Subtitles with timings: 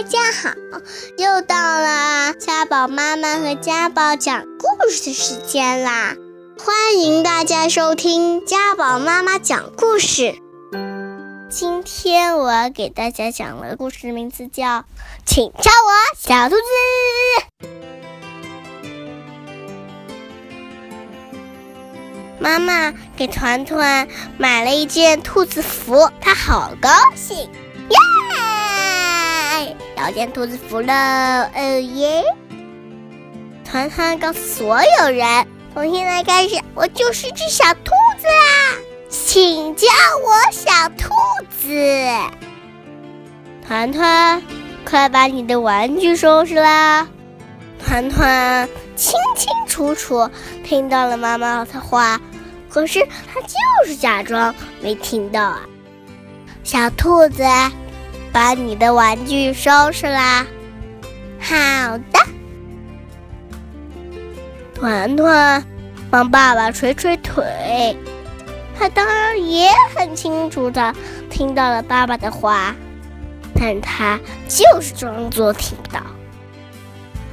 [0.00, 0.54] 大家好，
[1.18, 6.16] 又到了家宝妈妈和家宝讲故事的时间啦！
[6.58, 10.36] 欢迎大家收听家宝妈妈讲故事。
[11.50, 14.78] 今天我要给大家讲的故事名字叫
[15.26, 16.62] 《请叫我小兔子》。
[22.38, 24.08] 妈妈给团团
[24.38, 27.50] 买了一件兔子服，他好高兴，
[30.00, 30.06] 耶！
[30.06, 32.24] 要件兔子服了，哦耶！
[33.64, 38.78] 团团告诉所有人，从现在开始，我就是只小兔子啦，
[39.08, 39.86] 请叫
[40.24, 41.10] 我小兔
[41.50, 41.68] 子。
[43.66, 44.42] 团团，
[44.84, 47.06] 快把你的玩具收拾啦！
[47.78, 50.28] 团团清清楚楚
[50.64, 52.20] 听到了妈妈的话。
[52.68, 55.60] 可是他就是假装没听到啊！
[56.62, 57.42] 小兔子，
[58.32, 60.46] 把你的玩具收拾啦。
[61.40, 62.18] 好的。
[64.74, 65.64] 团团
[66.10, 67.96] 帮爸爸捶捶腿，
[68.78, 70.94] 他当然也很清楚的
[71.28, 72.74] 听到了爸爸的话，
[73.54, 76.00] 但他就是装作听不到。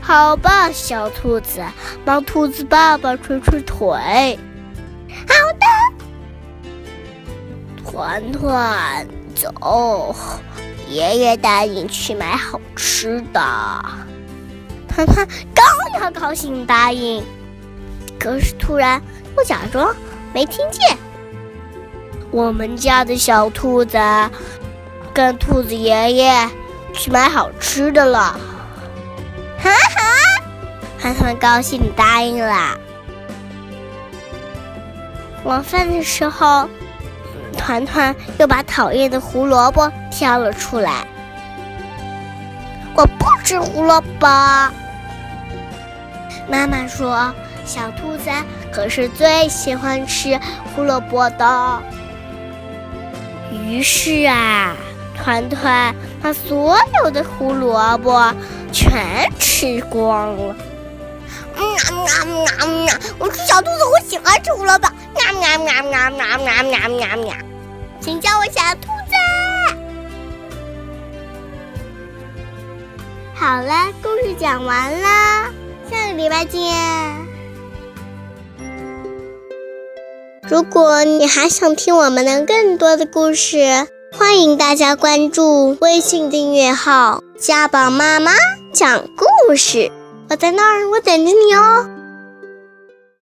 [0.00, 1.62] 好吧，小兔子，
[2.04, 4.38] 帮兔子爸爸捶捶腿。
[5.28, 5.66] 好的，
[7.84, 10.14] 团团走，
[10.88, 13.40] 爷爷带你去买好吃的。
[14.88, 15.64] 团团刚
[16.00, 17.22] 要高兴答应，
[18.18, 19.00] 可是突然
[19.36, 19.94] 又假装
[20.32, 20.96] 没听见。
[22.30, 23.98] 我们家的小兔子
[25.12, 26.50] 跟兔子爷爷
[26.92, 28.38] 去买好吃的了。
[29.58, 30.02] 哈哈，
[30.98, 32.78] 团团高兴答应了。
[35.44, 36.68] 晚饭的时候，
[37.56, 41.06] 团团又把讨厌的胡萝卜挑了出来。
[42.94, 44.26] 我不吃胡萝卜。
[46.48, 47.34] 妈妈说，
[47.66, 48.30] 小兔子
[48.72, 50.40] 可是最喜欢吃
[50.74, 51.82] 胡萝卜的。
[53.52, 54.74] 于是啊，
[55.14, 58.32] 团团把所有的胡萝卜
[58.72, 60.56] 全吃光了。
[61.58, 63.00] 嗯啊啊啊！
[63.18, 64.88] 我是小兔子，我喜欢吃胡萝卜。
[65.14, 67.34] 喵喵喵喵喵喵喵喵喵，
[68.00, 68.88] 请叫我小兔
[73.46, 75.08] 好了，故事讲完了，
[75.88, 76.60] 下个礼拜见。
[80.48, 83.86] 如果你还想听我们的更多的故事，
[84.18, 88.32] 欢迎大家关注微信订阅号“家宝妈妈
[88.72, 89.92] 讲故事”。
[90.28, 91.88] 我在那儿，我等着你哦。